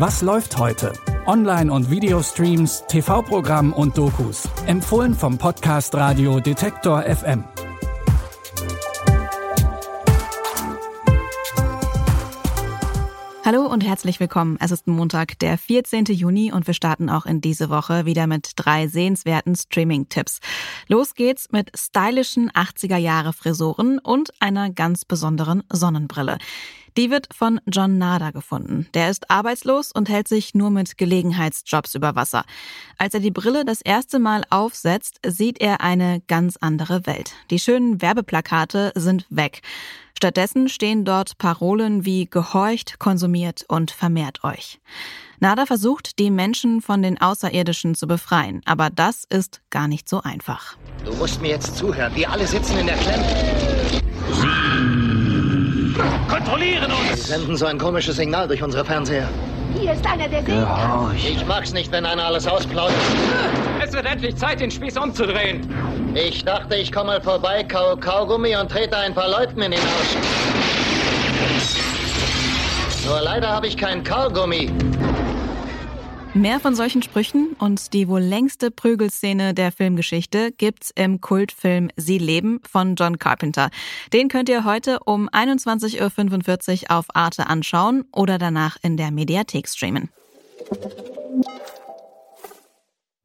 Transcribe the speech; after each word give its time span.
Was 0.00 0.22
läuft 0.22 0.56
heute? 0.56 0.94
Online- 1.26 1.70
und 1.70 1.90
Videostreams, 1.90 2.84
TV-Programm 2.88 3.74
und 3.74 3.98
Dokus. 3.98 4.48
Empfohlen 4.64 5.12
vom 5.12 5.36
Podcast 5.36 5.94
Radio 5.94 6.40
Detektor 6.40 7.02
FM. 7.02 7.44
Hallo 13.44 13.66
und 13.66 13.84
herzlich 13.84 14.20
willkommen. 14.20 14.56
Es 14.58 14.70
ist 14.70 14.86
Montag, 14.86 15.38
der 15.40 15.58
14. 15.58 16.04
Juni 16.04 16.50
und 16.50 16.66
wir 16.66 16.72
starten 16.72 17.10
auch 17.10 17.26
in 17.26 17.42
diese 17.42 17.68
Woche 17.68 18.06
wieder 18.06 18.26
mit 18.26 18.52
drei 18.56 18.86
sehenswerten 18.86 19.54
Streaming-Tipps. 19.54 20.38
Los 20.88 21.14
geht's 21.14 21.52
mit 21.52 21.72
stylischen 21.76 22.50
80er-Jahre-Frisuren 22.52 23.98
und 23.98 24.30
einer 24.40 24.70
ganz 24.70 25.04
besonderen 25.04 25.62
Sonnenbrille. 25.70 26.38
Die 26.96 27.10
wird 27.10 27.28
von 27.34 27.60
John 27.66 27.98
Nada 27.98 28.30
gefunden. 28.30 28.88
Der 28.94 29.10
ist 29.10 29.30
arbeitslos 29.30 29.92
und 29.92 30.08
hält 30.08 30.28
sich 30.28 30.54
nur 30.54 30.70
mit 30.70 30.98
Gelegenheitsjobs 30.98 31.94
über 31.94 32.14
Wasser. 32.14 32.44
Als 32.98 33.14
er 33.14 33.20
die 33.20 33.30
Brille 33.30 33.64
das 33.64 33.80
erste 33.80 34.18
Mal 34.18 34.44
aufsetzt, 34.50 35.20
sieht 35.26 35.60
er 35.60 35.80
eine 35.80 36.22
ganz 36.26 36.56
andere 36.60 37.06
Welt. 37.06 37.32
Die 37.50 37.58
schönen 37.58 38.02
Werbeplakate 38.02 38.92
sind 38.94 39.26
weg. 39.30 39.62
Stattdessen 40.16 40.68
stehen 40.68 41.06
dort 41.06 41.38
Parolen 41.38 42.04
wie 42.04 42.26
gehorcht, 42.26 42.98
konsumiert 42.98 43.64
und 43.68 43.90
vermehrt 43.90 44.44
euch. 44.44 44.78
Nada 45.38 45.64
versucht, 45.64 46.18
die 46.18 46.30
Menschen 46.30 46.82
von 46.82 47.00
den 47.00 47.18
Außerirdischen 47.18 47.94
zu 47.94 48.06
befreien, 48.06 48.60
aber 48.66 48.90
das 48.90 49.24
ist 49.24 49.62
gar 49.70 49.88
nicht 49.88 50.06
so 50.06 50.20
einfach. 50.20 50.76
Du 51.06 51.14
musst 51.14 51.40
mir 51.40 51.48
jetzt 51.48 51.74
zuhören. 51.76 52.14
Wir 52.14 52.30
alle 52.30 52.46
sitzen 52.46 52.76
in 52.76 52.86
der 52.86 52.96
Klemme. 52.96 53.24
Kontrollieren 56.80 57.10
uns! 57.10 57.22
Sie 57.22 57.32
senden 57.32 57.56
so 57.56 57.66
ein 57.66 57.78
komisches 57.78 58.16
Signal 58.16 58.48
durch 58.48 58.62
unsere 58.62 58.84
Fernseher. 58.84 59.28
Hier 59.78 59.92
ist 59.92 60.06
einer, 60.06 60.28
der 60.28 60.42
kann. 60.42 61.14
Ich 61.16 61.46
mag's 61.46 61.72
nicht, 61.72 61.92
wenn 61.92 62.04
einer 62.04 62.24
alles 62.24 62.46
ausplaudert. 62.46 62.96
Es 63.84 63.92
wird 63.92 64.06
endlich 64.06 64.36
Zeit, 64.36 64.60
den 64.60 64.70
Spieß 64.70 64.96
umzudrehen. 64.96 65.68
Ich 66.14 66.44
dachte, 66.44 66.74
ich 66.76 66.90
komme 66.90 67.06
mal 67.06 67.20
vorbei, 67.20 67.64
kau 67.64 67.96
Kaugummi 67.96 68.56
und 68.56 68.70
trete 68.70 68.96
ein 68.96 69.14
paar 69.14 69.28
Leuten 69.28 69.62
in 69.62 69.70
den 69.70 69.80
Arsch. 69.80 70.16
Nur 73.06 73.20
leider 73.20 73.48
habe 73.48 73.66
ich 73.68 73.76
keinen 73.76 74.02
Kaugummi. 74.02 74.70
Mehr 76.34 76.60
von 76.60 76.76
solchen 76.76 77.02
Sprüchen 77.02 77.56
und 77.58 77.92
die 77.92 78.06
wohl 78.06 78.20
längste 78.20 78.70
Prügelszene 78.70 79.52
der 79.52 79.72
Filmgeschichte 79.72 80.52
gibt's 80.52 80.92
im 80.94 81.20
Kultfilm 81.20 81.90
Sie 81.96 82.18
leben 82.18 82.60
von 82.70 82.94
John 82.94 83.18
Carpenter. 83.18 83.70
Den 84.12 84.28
könnt 84.28 84.48
ihr 84.48 84.64
heute 84.64 85.00
um 85.00 85.28
21.45 85.28 86.84
Uhr 86.84 86.96
auf 86.96 87.06
Arte 87.14 87.48
anschauen 87.48 88.04
oder 88.12 88.38
danach 88.38 88.76
in 88.82 88.96
der 88.96 89.10
Mediathek 89.10 89.68
streamen. 89.68 90.08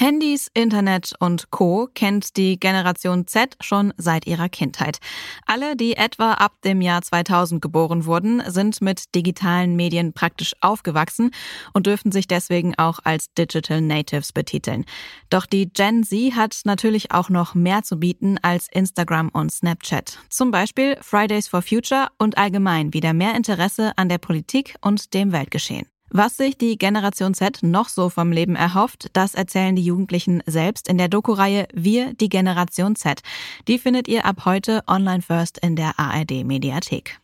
Handys, 0.00 0.50
Internet 0.54 1.12
und 1.18 1.50
Co. 1.50 1.86
kennt 1.94 2.38
die 2.38 2.58
Generation 2.58 3.26
Z 3.26 3.54
schon 3.60 3.92
seit 3.98 4.26
ihrer 4.26 4.48
Kindheit. 4.48 4.96
Alle, 5.44 5.76
die 5.76 5.94
etwa 5.94 6.32
ab 6.32 6.54
dem 6.64 6.80
Jahr 6.80 7.02
2000 7.02 7.60
geboren 7.60 8.06
wurden, 8.06 8.42
sind 8.46 8.80
mit 8.80 9.14
digitalen 9.14 9.76
Medien 9.76 10.14
praktisch 10.14 10.54
aufgewachsen 10.62 11.32
und 11.74 11.86
dürfen 11.86 12.12
sich 12.12 12.26
deswegen 12.26 12.78
auch 12.78 13.00
als 13.04 13.26
Digital 13.34 13.82
Natives 13.82 14.32
betiteln. 14.32 14.86
Doch 15.28 15.44
die 15.44 15.70
Gen 15.70 16.02
Z 16.02 16.34
hat 16.34 16.58
natürlich 16.64 17.12
auch 17.12 17.28
noch 17.28 17.54
mehr 17.54 17.82
zu 17.82 17.98
bieten 17.98 18.38
als 18.40 18.68
Instagram 18.72 19.28
und 19.28 19.52
Snapchat. 19.52 20.18
Zum 20.30 20.50
Beispiel 20.50 20.96
Fridays 21.02 21.46
for 21.46 21.60
Future 21.60 22.08
und 22.16 22.38
allgemein 22.38 22.94
wieder 22.94 23.12
mehr 23.12 23.34
Interesse 23.34 23.92
an 23.96 24.08
der 24.08 24.16
Politik 24.16 24.76
und 24.80 25.12
dem 25.12 25.32
Weltgeschehen. 25.32 25.89
Was 26.12 26.36
sich 26.36 26.58
die 26.58 26.76
Generation 26.76 27.34
Z 27.34 27.62
noch 27.62 27.88
so 27.88 28.08
vom 28.08 28.32
Leben 28.32 28.56
erhofft, 28.56 29.10
das 29.12 29.34
erzählen 29.34 29.76
die 29.76 29.84
Jugendlichen 29.84 30.42
selbst 30.44 30.88
in 30.88 30.98
der 30.98 31.08
Doku-Reihe 31.08 31.68
Wir, 31.72 32.14
die 32.14 32.28
Generation 32.28 32.96
Z. 32.96 33.22
Die 33.68 33.78
findet 33.78 34.08
ihr 34.08 34.24
ab 34.24 34.44
heute 34.44 34.82
online 34.88 35.22
first 35.22 35.58
in 35.58 35.76
der 35.76 36.00
ARD 36.00 36.44
Mediathek. 36.44 37.20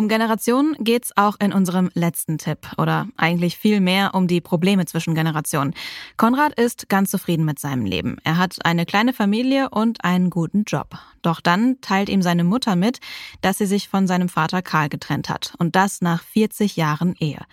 Um 0.00 0.08
Generationen 0.08 0.76
geht's 0.78 1.14
auch 1.14 1.36
in 1.40 1.52
unserem 1.52 1.90
letzten 1.92 2.38
Tipp 2.38 2.68
oder 2.78 3.06
eigentlich 3.18 3.58
viel 3.58 3.80
mehr 3.80 4.14
um 4.14 4.28
die 4.28 4.40
Probleme 4.40 4.86
zwischen 4.86 5.14
Generationen. 5.14 5.74
Konrad 6.16 6.54
ist 6.58 6.88
ganz 6.88 7.10
zufrieden 7.10 7.44
mit 7.44 7.58
seinem 7.58 7.84
Leben. 7.84 8.16
Er 8.24 8.38
hat 8.38 8.64
eine 8.64 8.86
kleine 8.86 9.12
Familie 9.12 9.68
und 9.68 10.02
einen 10.02 10.30
guten 10.30 10.64
Job. 10.64 10.98
Doch 11.20 11.42
dann 11.42 11.82
teilt 11.82 12.08
ihm 12.08 12.22
seine 12.22 12.44
Mutter 12.44 12.76
mit, 12.76 13.00
dass 13.42 13.58
sie 13.58 13.66
sich 13.66 13.90
von 13.90 14.06
seinem 14.06 14.30
Vater 14.30 14.62
Karl 14.62 14.88
getrennt 14.88 15.28
hat 15.28 15.52
und 15.58 15.76
das 15.76 16.00
nach 16.00 16.22
40 16.22 16.76
Jahren 16.76 17.14
Ehe. 17.20 17.44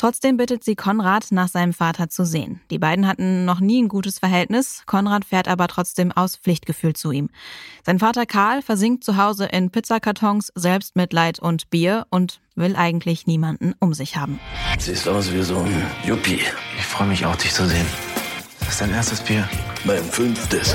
Trotzdem 0.00 0.38
bittet 0.38 0.64
sie 0.64 0.76
Konrad, 0.76 1.26
nach 1.30 1.48
seinem 1.48 1.74
Vater 1.74 2.08
zu 2.08 2.24
sehen. 2.24 2.62
Die 2.70 2.78
beiden 2.78 3.06
hatten 3.06 3.44
noch 3.44 3.60
nie 3.60 3.82
ein 3.82 3.88
gutes 3.88 4.18
Verhältnis, 4.18 4.84
Konrad 4.86 5.26
fährt 5.26 5.46
aber 5.46 5.68
trotzdem 5.68 6.10
aus 6.10 6.36
Pflichtgefühl 6.36 6.94
zu 6.94 7.12
ihm. 7.12 7.28
Sein 7.84 7.98
Vater 7.98 8.24
Karl 8.24 8.62
versinkt 8.62 9.04
zu 9.04 9.18
Hause 9.18 9.44
in 9.44 9.68
Pizzakartons, 9.68 10.52
Selbstmitleid 10.54 11.38
und 11.38 11.68
Bier 11.68 12.06
und 12.08 12.40
will 12.54 12.76
eigentlich 12.76 13.26
niemanden 13.26 13.74
um 13.78 13.92
sich 13.92 14.16
haben. 14.16 14.40
Siehst 14.78 15.06
aus 15.06 15.34
wie 15.34 15.42
so 15.42 15.58
ein 15.58 15.86
Yuppie. 16.06 16.40
Ich 16.78 16.86
freue 16.86 17.08
mich 17.08 17.26
auch, 17.26 17.36
dich 17.36 17.52
zu 17.52 17.68
sehen. 17.68 17.86
Das 18.60 18.70
ist 18.70 18.80
dein 18.80 18.92
erstes 18.92 19.20
Bier. 19.20 19.46
Mein 19.84 20.02
fünftes. 20.02 20.74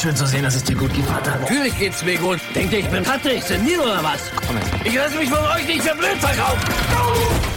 Schön 0.00 0.14
zu 0.14 0.28
sehen, 0.28 0.44
dass 0.44 0.54
es 0.54 0.62
dir 0.62 0.76
gut 0.76 0.94
geht, 0.94 1.06
Vater. 1.06 1.40
Natürlich 1.40 1.76
geht's 1.76 2.04
mir 2.04 2.18
gut. 2.18 2.38
Denkt 2.54 2.72
ihr, 2.72 2.78
ich 2.78 2.88
bin 2.88 3.02
Patrick, 3.02 3.42
senil 3.42 3.80
oder 3.80 4.04
was? 4.04 4.30
Komm 4.46 4.58
jetzt. 4.58 4.70
Ich 4.84 4.94
lasse 4.94 5.18
mich 5.18 5.28
von 5.28 5.44
euch 5.44 5.66
nicht 5.66 5.82
für 5.82 5.96
blöd 5.96 6.18
verkaufen. 6.20 7.53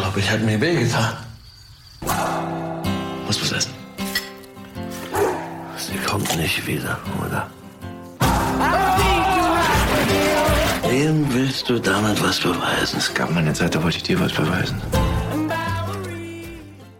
Glaube, 0.00 0.20
ich 0.20 0.30
habe 0.30 0.42
mir 0.44 0.60
wehgetan. 0.60 1.14
Muss 3.26 3.40
was 3.40 3.52
essen. 3.52 3.72
Sie 5.76 5.98
kommt 5.98 6.36
nicht 6.36 6.66
wieder, 6.66 6.98
oder? 7.26 7.48
Wem 10.88 11.32
willst 11.32 11.68
du 11.68 11.78
damit 11.78 12.22
was 12.22 12.38
beweisen? 12.40 12.98
Es 12.98 13.12
gab 13.12 13.30
mal 13.30 13.40
eine 13.40 13.52
Zeit, 13.52 13.74
da 13.74 13.82
wollte 13.82 13.96
ich 13.98 14.02
dir 14.02 14.20
was 14.20 14.32
beweisen. 14.32 14.80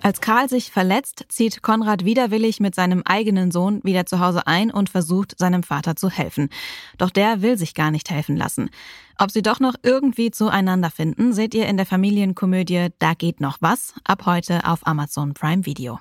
Als 0.06 0.20
Karl 0.20 0.48
sich 0.48 0.70
verletzt, 0.70 1.24
zieht 1.30 1.62
Konrad 1.62 2.04
widerwillig 2.04 2.60
mit 2.60 2.76
seinem 2.76 3.02
eigenen 3.04 3.50
Sohn 3.50 3.80
wieder 3.82 4.06
zu 4.06 4.20
Hause 4.20 4.46
ein 4.46 4.70
und 4.70 4.88
versucht, 4.88 5.36
seinem 5.36 5.64
Vater 5.64 5.96
zu 5.96 6.08
helfen. 6.08 6.48
Doch 6.96 7.10
der 7.10 7.42
will 7.42 7.58
sich 7.58 7.74
gar 7.74 7.90
nicht 7.90 8.08
helfen 8.08 8.36
lassen. 8.36 8.70
Ob 9.18 9.32
sie 9.32 9.42
doch 9.42 9.58
noch 9.58 9.74
irgendwie 9.82 10.30
zueinander 10.30 10.92
finden, 10.92 11.32
seht 11.32 11.56
ihr 11.56 11.66
in 11.66 11.76
der 11.76 11.86
Familienkomödie 11.86 12.90
Da 13.00 13.14
geht 13.14 13.40
noch 13.40 13.56
was, 13.60 13.94
ab 14.04 14.26
heute 14.26 14.64
auf 14.68 14.86
Amazon 14.86 15.34
Prime 15.34 15.66
Video. 15.66 15.98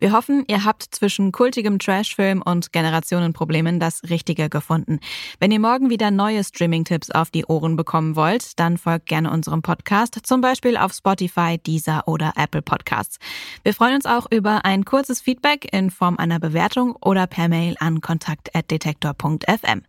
Wir 0.00 0.12
hoffen, 0.12 0.44
ihr 0.48 0.64
habt 0.64 0.82
zwischen 0.94 1.30
kultigem 1.30 1.78
Trashfilm 1.78 2.40
und 2.40 2.72
Generationenproblemen 2.72 3.78
das 3.78 4.02
Richtige 4.08 4.48
gefunden. 4.48 4.98
Wenn 5.40 5.50
ihr 5.50 5.60
morgen 5.60 5.90
wieder 5.90 6.10
neue 6.10 6.42
Streaming-Tipps 6.42 7.10
auf 7.10 7.30
die 7.30 7.44
Ohren 7.44 7.76
bekommen 7.76 8.16
wollt, 8.16 8.58
dann 8.58 8.78
folgt 8.78 9.06
gerne 9.06 9.30
unserem 9.30 9.60
Podcast, 9.60 10.18
zum 10.22 10.40
Beispiel 10.40 10.78
auf 10.78 10.94
Spotify, 10.94 11.58
Deezer 11.58 12.08
oder 12.08 12.32
Apple 12.36 12.62
Podcasts. 12.62 13.18
Wir 13.62 13.74
freuen 13.74 13.96
uns 13.96 14.06
auch 14.06 14.26
über 14.30 14.64
ein 14.64 14.86
kurzes 14.86 15.20
Feedback 15.20 15.70
in 15.70 15.90
Form 15.90 16.16
einer 16.16 16.40
Bewertung 16.40 16.96
oder 17.02 17.26
per 17.26 17.48
Mail 17.48 17.76
an 17.78 18.00
kontakt.detektor.fm. 18.00 19.82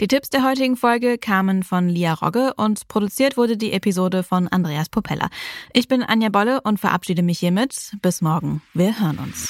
Die 0.00 0.08
Tipps 0.08 0.30
der 0.30 0.42
heutigen 0.42 0.78
Folge 0.78 1.18
kamen 1.18 1.64
von 1.64 1.90
Lia 1.90 2.14
Rogge 2.14 2.54
und 2.54 2.88
produziert 2.88 3.36
wurde 3.36 3.58
die 3.58 3.72
Episode 3.72 4.22
von 4.22 4.48
Andreas 4.48 4.88
Popella. 4.88 5.28
Ich 5.74 5.86
bin 5.86 6.02
Anja 6.02 6.30
Bolle 6.30 6.62
und 6.62 6.80
verabschiede 6.80 7.22
mich 7.22 7.40
hiermit. 7.40 7.92
Bis 8.00 8.22
morgen. 8.22 8.62
Wir 8.72 8.98
hören 8.98 9.18
uns. 9.18 9.49